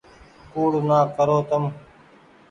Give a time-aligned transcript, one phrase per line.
[0.51, 1.63] ڪوڙ نآ ڪرو تم۔